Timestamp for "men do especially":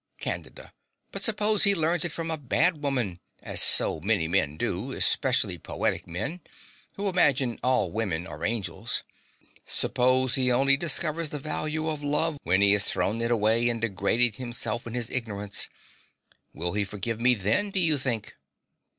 4.27-5.59